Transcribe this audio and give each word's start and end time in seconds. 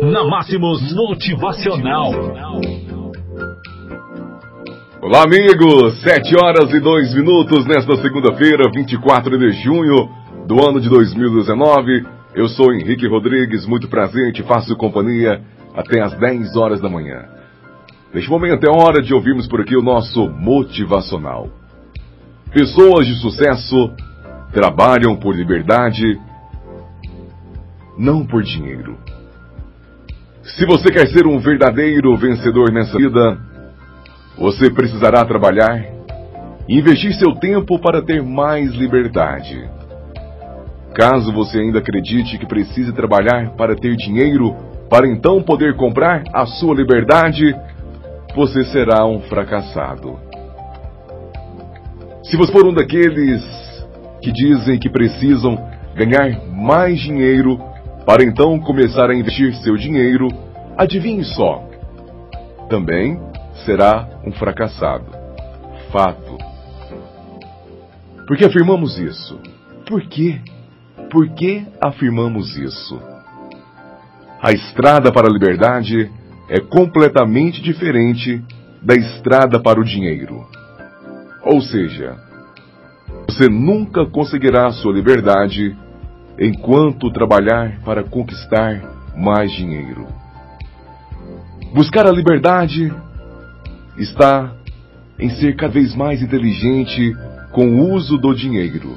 Na 0.00 0.22
Máximos 0.22 0.94
Motivacional. 0.94 2.12
Olá, 5.02 5.24
amigos! 5.24 6.00
7 6.02 6.36
horas 6.36 6.72
e 6.72 6.78
2 6.78 7.14
minutos 7.16 7.66
nesta 7.66 7.96
segunda-feira, 7.96 8.70
24 8.72 9.36
de 9.36 9.50
junho 9.62 10.08
do 10.46 10.54
ano 10.64 10.80
de 10.80 10.88
2019. 10.88 12.06
Eu 12.32 12.46
sou 12.48 12.72
Henrique 12.72 13.08
Rodrigues, 13.08 13.66
muito 13.66 13.88
prazer, 13.88 14.32
te 14.32 14.44
faço 14.44 14.76
companhia 14.76 15.42
até 15.74 16.00
às 16.00 16.16
10 16.16 16.54
horas 16.54 16.80
da 16.80 16.88
manhã. 16.88 17.24
Neste 18.14 18.30
momento 18.30 18.64
é 18.64 18.70
hora 18.70 19.02
de 19.02 19.12
ouvirmos 19.12 19.48
por 19.48 19.62
aqui 19.62 19.76
o 19.76 19.82
nosso 19.82 20.28
motivacional. 20.30 21.48
Pessoas 22.52 23.04
de 23.04 23.14
sucesso 23.20 23.90
trabalham 24.52 25.16
por 25.16 25.34
liberdade, 25.34 26.20
não 27.98 28.24
por 28.24 28.44
dinheiro. 28.44 28.96
Se 30.56 30.64
você 30.64 30.90
quer 30.90 31.06
ser 31.08 31.26
um 31.26 31.38
verdadeiro 31.38 32.16
vencedor 32.16 32.72
nessa 32.72 32.96
vida, 32.96 33.38
você 34.36 34.70
precisará 34.70 35.24
trabalhar 35.24 35.84
e 36.66 36.78
investir 36.78 37.12
seu 37.14 37.34
tempo 37.34 37.78
para 37.78 38.00
ter 38.00 38.22
mais 38.22 38.72
liberdade. 38.72 39.68
Caso 40.94 41.32
você 41.32 41.58
ainda 41.58 41.80
acredite 41.80 42.38
que 42.38 42.46
precise 42.46 42.92
trabalhar 42.92 43.50
para 43.56 43.76
ter 43.76 43.94
dinheiro, 43.94 44.56
para 44.88 45.06
então 45.06 45.42
poder 45.42 45.76
comprar 45.76 46.24
a 46.32 46.46
sua 46.46 46.74
liberdade, 46.74 47.54
você 48.34 48.64
será 48.64 49.06
um 49.06 49.20
fracassado. 49.20 50.18
Se 52.24 52.36
você 52.38 52.50
for 52.52 52.66
um 52.66 52.72
daqueles 52.72 53.44
que 54.22 54.32
dizem 54.32 54.78
que 54.78 54.88
precisam 54.88 55.58
ganhar 55.94 56.40
mais 56.50 56.98
dinheiro 57.00 57.58
para 58.06 58.24
então 58.24 58.58
começar 58.58 59.10
a 59.10 59.14
investir 59.14 59.54
seu 59.56 59.76
dinheiro, 59.76 60.47
adivinhe 60.78 61.24
só, 61.24 61.68
também 62.70 63.20
será 63.66 64.08
um 64.24 64.30
fracassado. 64.30 65.10
Fato. 65.90 66.38
Por 68.26 68.36
que 68.36 68.44
afirmamos 68.44 68.96
isso? 68.98 69.40
Por 69.86 70.02
quê? 70.02 70.40
Por 71.10 71.28
que 71.30 71.66
afirmamos 71.80 72.56
isso? 72.56 73.00
A 74.40 74.52
estrada 74.52 75.10
para 75.10 75.26
a 75.26 75.32
liberdade 75.32 76.12
é 76.48 76.60
completamente 76.60 77.60
diferente 77.60 78.40
da 78.80 78.94
estrada 78.94 79.58
para 79.58 79.80
o 79.80 79.84
dinheiro. 79.84 80.46
Ou 81.42 81.60
seja, 81.60 82.16
você 83.28 83.48
nunca 83.48 84.06
conseguirá 84.06 84.70
sua 84.70 84.92
liberdade 84.92 85.76
enquanto 86.38 87.10
trabalhar 87.10 87.80
para 87.84 88.04
conquistar 88.04 88.80
mais 89.16 89.50
dinheiro. 89.50 90.06
Buscar 91.72 92.06
a 92.06 92.10
liberdade 92.10 92.90
está 93.98 94.52
em 95.18 95.28
ser 95.30 95.54
cada 95.54 95.74
vez 95.74 95.94
mais 95.94 96.22
inteligente 96.22 97.14
com 97.52 97.68
o 97.68 97.92
uso 97.92 98.16
do 98.16 98.34
dinheiro. 98.34 98.96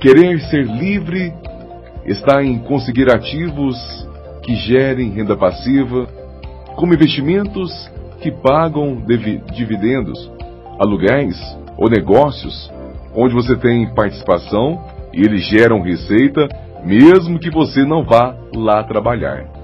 Querer 0.00 0.40
ser 0.40 0.64
livre 0.64 1.34
está 2.06 2.42
em 2.42 2.58
conseguir 2.60 3.10
ativos 3.10 3.76
que 4.42 4.54
gerem 4.54 5.10
renda 5.10 5.36
passiva, 5.36 6.06
como 6.76 6.94
investimentos 6.94 7.90
que 8.20 8.30
pagam 8.30 9.02
dividendos, 9.54 10.30
aluguéis 10.78 11.36
ou 11.76 11.90
negócios 11.90 12.70
onde 13.14 13.34
você 13.34 13.54
tem 13.56 13.86
participação 13.94 14.82
e 15.12 15.20
eles 15.20 15.46
geram 15.46 15.82
receita, 15.82 16.48
mesmo 16.84 17.38
que 17.38 17.50
você 17.50 17.84
não 17.84 18.02
vá 18.02 18.34
lá 18.54 18.82
trabalhar. 18.82 19.63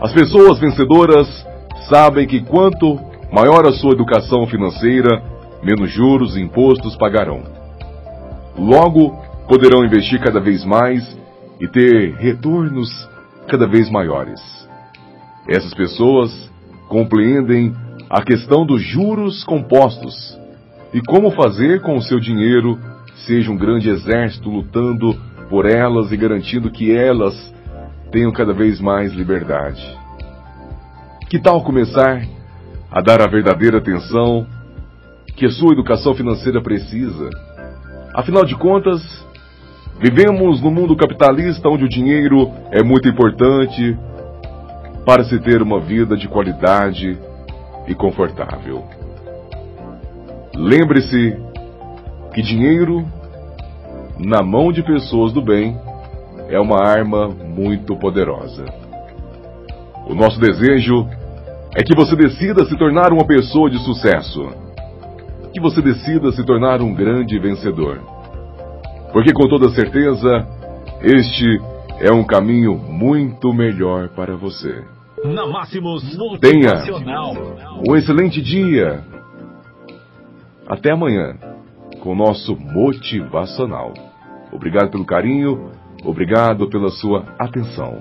As 0.00 0.12
pessoas 0.12 0.58
vencedoras 0.58 1.46
sabem 1.88 2.26
que 2.26 2.42
quanto 2.42 2.98
maior 3.32 3.66
a 3.66 3.72
sua 3.72 3.92
educação 3.92 4.46
financeira, 4.46 5.22
menos 5.62 5.90
juros 5.90 6.36
e 6.36 6.40
impostos 6.40 6.96
pagarão. 6.96 7.42
Logo, 8.56 9.10
poderão 9.48 9.84
investir 9.84 10.20
cada 10.20 10.40
vez 10.40 10.64
mais 10.64 11.18
e 11.60 11.68
ter 11.68 12.14
retornos 12.14 12.88
cada 13.48 13.66
vez 13.66 13.90
maiores. 13.90 14.40
Essas 15.48 15.74
pessoas 15.74 16.50
compreendem 16.88 17.74
a 18.08 18.22
questão 18.22 18.64
dos 18.64 18.82
juros 18.82 19.44
compostos 19.44 20.38
e 20.92 21.00
como 21.00 21.30
fazer 21.30 21.82
com 21.82 21.96
o 21.96 22.02
seu 22.02 22.20
dinheiro 22.20 22.78
seja 23.26 23.50
um 23.50 23.56
grande 23.56 23.90
exército 23.90 24.48
lutando 24.48 25.14
por 25.48 25.66
elas 25.66 26.12
e 26.12 26.16
garantindo 26.16 26.70
que 26.70 26.94
elas 26.94 27.34
tenham 28.14 28.30
cada 28.30 28.54
vez 28.54 28.80
mais 28.80 29.12
liberdade. 29.12 29.82
Que 31.28 31.36
tal 31.36 31.64
começar 31.64 32.22
a 32.88 33.00
dar 33.02 33.20
a 33.20 33.26
verdadeira 33.26 33.78
atenção 33.78 34.46
que 35.34 35.44
a 35.44 35.50
sua 35.50 35.72
educação 35.72 36.14
financeira 36.14 36.62
precisa? 36.62 37.28
Afinal 38.14 38.44
de 38.44 38.54
contas, 38.54 39.02
vivemos 40.00 40.62
no 40.62 40.70
mundo 40.70 40.96
capitalista 40.96 41.68
onde 41.68 41.86
o 41.86 41.88
dinheiro 41.88 42.52
é 42.70 42.84
muito 42.84 43.08
importante 43.08 43.98
para 45.04 45.24
se 45.24 45.40
ter 45.40 45.60
uma 45.60 45.80
vida 45.80 46.16
de 46.16 46.28
qualidade 46.28 47.18
e 47.88 47.94
confortável. 47.96 48.84
Lembre-se 50.54 51.36
que 52.32 52.42
dinheiro 52.42 53.04
na 54.20 54.40
mão 54.40 54.70
de 54.70 54.84
pessoas 54.84 55.32
do 55.32 55.42
bem 55.42 55.76
é 56.48 56.60
uma 56.60 56.80
arma 56.80 57.43
muito 57.54 57.96
poderosa. 57.96 58.64
O 60.08 60.14
nosso 60.14 60.38
desejo 60.40 61.08
é 61.76 61.82
que 61.82 61.94
você 61.94 62.16
decida 62.16 62.64
se 62.64 62.76
tornar 62.76 63.12
uma 63.12 63.26
pessoa 63.26 63.70
de 63.70 63.78
sucesso. 63.78 64.48
Que 65.52 65.60
você 65.60 65.80
decida 65.80 66.32
se 66.32 66.44
tornar 66.44 66.82
um 66.82 66.92
grande 66.92 67.38
vencedor. 67.38 68.00
Porque 69.12 69.32
com 69.32 69.48
toda 69.48 69.70
certeza, 69.70 70.46
este 71.00 71.60
é 72.00 72.12
um 72.12 72.24
caminho 72.24 72.74
muito 72.74 73.52
melhor 73.52 74.08
para 74.08 74.36
você. 74.36 74.82
Na 75.24 75.46
Máximos 75.46 76.02
Tenha 76.40 76.84
um 77.88 77.96
excelente 77.96 78.42
dia. 78.42 79.02
Até 80.66 80.90
amanhã 80.90 81.36
com 82.00 82.12
o 82.12 82.14
nosso 82.14 82.54
motivacional. 82.54 83.94
Obrigado 84.52 84.90
pelo 84.90 85.06
carinho, 85.06 85.70
obrigado 86.04 86.68
pela 86.68 86.90
sua 86.90 87.24
atenção. 87.38 88.00